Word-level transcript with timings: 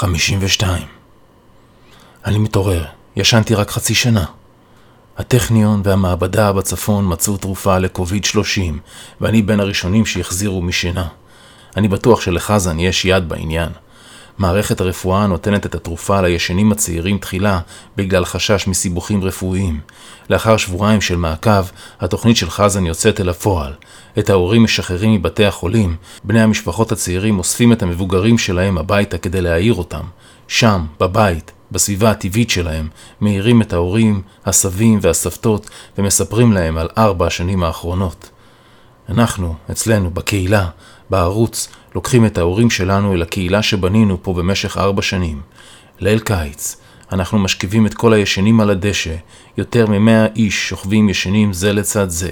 52. 0.00 0.82
אני 2.24 2.38
מתעורר, 2.38 2.84
ישנתי 3.16 3.54
רק 3.54 3.70
חצי 3.70 3.94
שנה. 3.94 4.24
הטכניון 5.18 5.82
והמעבדה 5.84 6.52
בצפון 6.52 7.12
מצאו 7.12 7.36
תרופה 7.36 7.78
לקוביד 7.78 8.24
30, 8.24 8.78
ואני 9.20 9.42
בין 9.42 9.60
הראשונים 9.60 10.06
שהחזירו 10.06 10.62
משינה. 10.62 11.08
אני 11.76 11.88
בטוח 11.88 12.20
שלחזן 12.20 12.78
יש 12.78 13.04
יד 13.04 13.28
בעניין. 13.28 13.68
מערכת 14.38 14.80
הרפואה 14.80 15.26
נותנת 15.26 15.66
את 15.66 15.74
התרופה 15.74 16.20
לישנים 16.20 16.72
הצעירים 16.72 17.18
תחילה 17.18 17.60
בגלל 17.96 18.24
חשש 18.24 18.66
מסיבוכים 18.66 19.24
רפואיים. 19.24 19.80
לאחר 20.30 20.56
שבועיים 20.56 21.00
של 21.00 21.16
מעקב, 21.16 21.64
התוכנית 22.00 22.36
של 22.36 22.50
חזן 22.50 22.86
יוצאת 22.86 23.20
אל 23.20 23.28
הפועל. 23.28 23.72
את 24.18 24.30
ההורים 24.30 24.64
משחררים 24.64 25.14
מבתי 25.14 25.44
החולים, 25.44 25.96
בני 26.24 26.42
המשפחות 26.42 26.92
הצעירים 26.92 27.38
אוספים 27.38 27.72
את 27.72 27.82
המבוגרים 27.82 28.38
שלהם 28.38 28.78
הביתה 28.78 29.18
כדי 29.18 29.40
להעיר 29.40 29.74
אותם. 29.74 30.04
שם, 30.48 30.86
בבית, 31.00 31.52
בסביבה 31.72 32.10
הטבעית 32.10 32.50
שלהם, 32.50 32.88
מאירים 33.20 33.62
את 33.62 33.72
ההורים, 33.72 34.22
הסבים 34.46 34.98
והסבתות 35.02 35.70
ומספרים 35.98 36.52
להם 36.52 36.78
על 36.78 36.88
ארבע 36.98 37.26
השנים 37.26 37.62
האחרונות. 37.62 38.30
אנחנו, 39.08 39.54
אצלנו, 39.70 40.10
בקהילה, 40.10 40.68
בערוץ, 41.10 41.68
לוקחים 41.94 42.26
את 42.26 42.38
ההורים 42.38 42.70
שלנו 42.70 43.14
אל 43.14 43.22
הקהילה 43.22 43.62
שבנינו 43.62 44.22
פה 44.22 44.34
במשך 44.34 44.76
ארבע 44.76 45.02
שנים. 45.02 45.40
ליל 45.98 46.18
קיץ, 46.18 46.76
אנחנו 47.12 47.38
משכיבים 47.38 47.86
את 47.86 47.94
כל 47.94 48.12
הישנים 48.12 48.60
על 48.60 48.70
הדשא, 48.70 49.14
יותר 49.56 49.86
ממאה 49.86 50.26
איש 50.36 50.68
שוכבים 50.68 51.08
ישנים 51.08 51.52
זה 51.52 51.72
לצד 51.72 52.08
זה. 52.08 52.30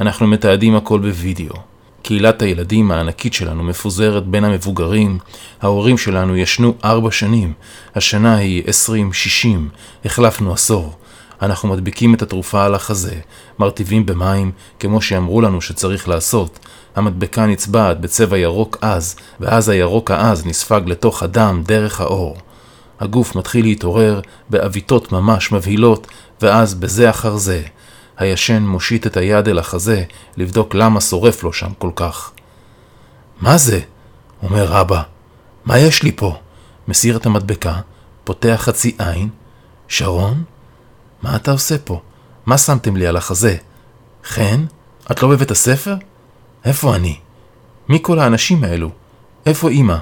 אנחנו 0.00 0.26
מתעדים 0.26 0.76
הכל 0.76 0.98
בווידאו. 0.98 1.54
קהילת 2.02 2.42
הילדים 2.42 2.90
הענקית 2.90 3.34
שלנו 3.34 3.62
מפוזרת 3.62 4.26
בין 4.26 4.44
המבוגרים, 4.44 5.18
ההורים 5.62 5.98
שלנו 5.98 6.36
ישנו 6.36 6.74
ארבע 6.84 7.10
שנים, 7.10 7.52
השנה 7.94 8.36
היא 8.36 8.62
עשרים, 8.66 9.12
שישים, 9.12 9.68
החלפנו 10.04 10.52
עשור. 10.52 10.96
אנחנו 11.42 11.68
מדביקים 11.68 12.14
את 12.14 12.22
התרופה 12.22 12.64
על 12.64 12.74
החזה, 12.74 13.14
מרטיבים 13.58 14.06
במים, 14.06 14.52
כמו 14.80 15.02
שאמרו 15.02 15.40
לנו 15.40 15.60
שצריך 15.60 16.08
לעשות. 16.08 16.58
המדבקה 16.96 17.46
נצבעת 17.46 18.00
בצבע 18.00 18.38
ירוק 18.38 18.78
עז, 18.80 19.16
ואז 19.40 19.68
הירוק 19.68 20.10
העז 20.10 20.46
נספג 20.46 20.80
לתוך 20.86 21.22
הדם 21.22 21.62
דרך 21.66 22.00
האור. 22.00 22.36
הגוף 23.00 23.36
מתחיל 23.36 23.64
להתעורר 23.64 24.20
בעוויתות 24.50 25.12
ממש 25.12 25.52
מבהילות, 25.52 26.06
ואז 26.42 26.74
בזה 26.74 27.10
אחר 27.10 27.36
זה. 27.36 27.62
הישן 28.18 28.62
מושיט 28.62 29.06
את 29.06 29.16
היד 29.16 29.48
אל 29.48 29.58
החזה, 29.58 30.04
לבדוק 30.36 30.74
למה 30.74 31.00
שורף 31.00 31.42
לו 31.42 31.52
שם 31.52 31.70
כל 31.78 31.90
כך. 31.96 32.30
מה 33.40 33.58
זה? 33.58 33.80
אומר 34.42 34.80
אבא. 34.80 35.02
מה 35.64 35.78
יש 35.78 36.02
לי 36.02 36.12
פה? 36.12 36.36
מסיר 36.88 37.16
את 37.16 37.26
המדבקה, 37.26 37.80
פותח 38.24 38.60
חצי 38.64 38.96
עין. 38.98 39.28
שרון? 39.88 40.44
מה 41.22 41.36
אתה 41.36 41.50
עושה 41.50 41.78
פה? 41.78 42.00
מה 42.46 42.58
שמתם 42.58 42.96
לי 42.96 43.06
על 43.06 43.16
החזה? 43.16 43.56
חן? 44.24 44.64
את 45.10 45.22
לא 45.22 45.28
בבית 45.28 45.50
הספר? 45.50 45.94
איפה 46.64 46.94
אני? 46.94 47.18
מי 47.88 47.98
כל 48.02 48.18
האנשים 48.18 48.64
האלו? 48.64 48.90
איפה 49.46 49.70
אמא? 49.70 49.96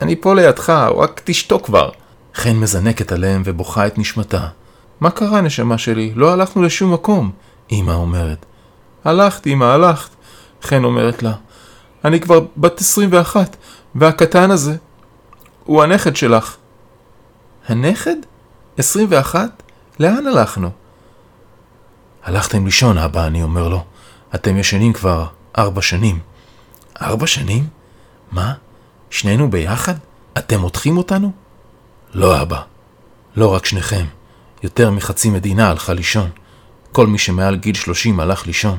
אני 0.00 0.16
פה 0.16 0.34
לידך, 0.34 0.70
רק 0.70 1.20
תשתוק 1.24 1.66
כבר. 1.66 1.90
חן 2.34 2.56
מזנקת 2.56 3.12
עליהם 3.12 3.42
ובוכה 3.44 3.86
את 3.86 3.98
נשמתה. 3.98 4.48
מה 5.00 5.10
קרה, 5.10 5.40
נשמה 5.40 5.78
שלי? 5.78 6.12
לא 6.14 6.32
הלכנו 6.32 6.62
לשום 6.62 6.92
מקום. 6.92 7.30
אמא 7.72 7.92
אומרת. 7.92 8.46
הלכת, 9.04 9.46
אמא, 9.46 9.64
הלכת. 9.64 10.10
חן 10.62 10.84
אומרת 10.84 11.22
לה. 11.22 11.32
אני 12.04 12.20
כבר 12.20 12.40
בת 12.56 12.80
21, 12.80 13.56
והקטן 13.94 14.50
הזה 14.50 14.76
הוא 15.64 15.82
הנכד 15.82 16.16
שלך. 16.16 16.56
הנכד? 17.68 18.16
21? 18.78 19.62
לאן 19.98 20.26
הלכנו? 20.26 20.70
הלכתם 22.24 22.64
לישון, 22.64 22.98
אבא, 22.98 23.26
אני 23.26 23.42
אומר 23.42 23.68
לו. 23.68 23.84
אתם 24.34 24.56
ישנים 24.56 24.92
כבר 24.92 25.26
ארבע 25.58 25.82
שנים. 25.82 26.18
ארבע 27.02 27.26
שנים? 27.26 27.68
מה? 28.32 28.52
שנינו 29.10 29.50
ביחד? 29.50 29.94
אתם 30.38 30.60
מותחים 30.60 30.96
אותנו? 30.96 31.32
לא, 32.14 32.42
אבא. 32.42 32.62
לא 33.36 33.54
רק 33.54 33.66
שניכם. 33.66 34.04
יותר 34.62 34.90
מחצי 34.90 35.30
מדינה 35.30 35.70
הלכה 35.70 35.92
לישון. 35.92 36.30
כל 36.92 37.06
מי 37.06 37.18
שמעל 37.18 37.56
גיל 37.56 37.74
שלושים 37.74 38.20
הלך 38.20 38.46
לישון. 38.46 38.78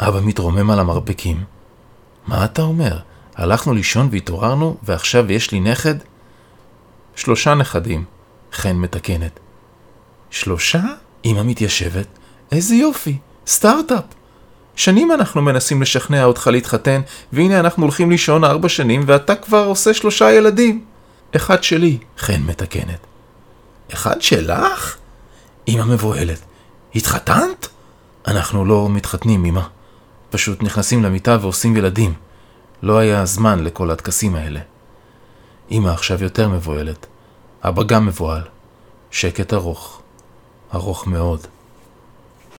אבא 0.00 0.20
מתרומם 0.20 0.70
על 0.70 0.80
המרפקים. 0.80 1.44
מה 2.26 2.44
אתה 2.44 2.62
אומר? 2.62 2.98
הלכנו 3.34 3.74
לישון 3.74 4.08
והתעוררנו, 4.12 4.76
ועכשיו 4.82 5.32
יש 5.32 5.50
לי 5.50 5.60
נכד? 5.60 5.94
שלושה 7.16 7.54
נכדים, 7.54 8.04
חן 8.52 8.76
מתקנת. 8.76 9.40
שלושה? 10.32 10.82
אמא 11.24 11.42
מתיישבת. 11.42 12.06
איזה 12.52 12.74
יופי, 12.74 13.18
סטארט-אפ. 13.46 14.04
שנים 14.76 15.12
אנחנו 15.12 15.42
מנסים 15.42 15.82
לשכנע 15.82 16.24
אותך 16.24 16.46
להתחתן, 16.46 17.00
והנה 17.32 17.60
אנחנו 17.60 17.82
הולכים 17.82 18.10
לישון 18.10 18.44
ארבע 18.44 18.68
שנים, 18.68 19.02
ואתה 19.06 19.34
כבר 19.34 19.64
עושה 19.64 19.94
שלושה 19.94 20.32
ילדים. 20.32 20.84
אחד 21.36 21.62
שלי, 21.62 21.98
חן 22.18 22.42
מתקנת. 22.42 23.06
אחד 23.92 24.22
שלך? 24.22 24.96
אמא 25.68 25.84
מבוהלת. 25.84 26.40
התחתנת? 26.94 27.68
אנחנו 28.26 28.64
לא 28.64 28.88
מתחתנים, 28.90 29.44
אמא. 29.44 29.62
פשוט 30.30 30.62
נכנסים 30.62 31.02
למיטה 31.02 31.38
ועושים 31.40 31.76
ילדים. 31.76 32.14
לא 32.82 32.98
היה 32.98 33.24
זמן 33.24 33.64
לכל 33.64 33.90
הטקסים 33.90 34.34
האלה. 34.36 34.60
אמא 35.70 35.88
עכשיו 35.88 36.22
יותר 36.22 36.48
מבוהלת. 36.48 37.06
אבא 37.62 37.82
גם 37.82 38.06
מבוהל. 38.06 38.42
שקט 39.10 39.54
ארוך. 39.54 40.01
ארוך 40.74 41.06
מאוד. 41.06 41.46